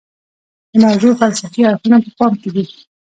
[0.71, 2.65] د موضوع فلسفي اړخونه په پام کې دي.